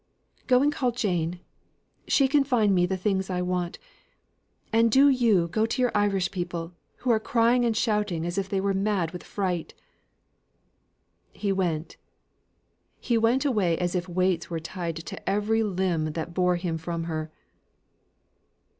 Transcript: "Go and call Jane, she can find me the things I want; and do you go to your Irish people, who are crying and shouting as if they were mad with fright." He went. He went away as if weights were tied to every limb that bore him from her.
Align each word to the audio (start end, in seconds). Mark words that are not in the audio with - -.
"Go 0.47 0.63
and 0.63 0.71
call 0.73 0.91
Jane, 0.91 1.41
she 2.07 2.27
can 2.27 2.43
find 2.43 2.73
me 2.73 2.87
the 2.87 2.97
things 2.97 3.29
I 3.29 3.43
want; 3.43 3.77
and 4.73 4.89
do 4.89 5.09
you 5.09 5.47
go 5.47 5.67
to 5.67 5.79
your 5.79 5.91
Irish 5.93 6.31
people, 6.31 6.73
who 7.05 7.11
are 7.11 7.19
crying 7.19 7.65
and 7.65 7.77
shouting 7.77 8.25
as 8.25 8.39
if 8.39 8.49
they 8.49 8.59
were 8.59 8.73
mad 8.73 9.11
with 9.11 9.21
fright." 9.23 9.75
He 11.31 11.51
went. 11.51 11.97
He 12.99 13.15
went 13.15 13.45
away 13.45 13.77
as 13.77 13.93
if 13.93 14.09
weights 14.09 14.49
were 14.49 14.59
tied 14.59 14.95
to 14.95 15.29
every 15.29 15.61
limb 15.61 16.13
that 16.13 16.33
bore 16.33 16.55
him 16.55 16.79
from 16.79 17.03
her. 17.03 17.31